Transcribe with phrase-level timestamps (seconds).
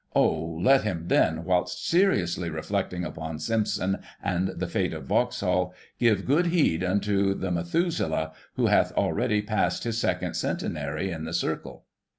[0.15, 0.57] Oh!
[0.59, 6.47] let him, then, whilst seriously reflecting upon Simpson and the fate of Vauxhall, give good
[6.47, 11.85] heed unto the Methuselah, who hath already passed his second centenary in the circle